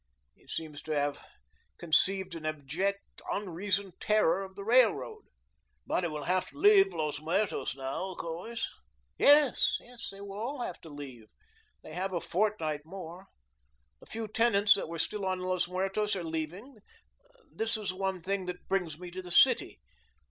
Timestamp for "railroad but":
4.63-6.03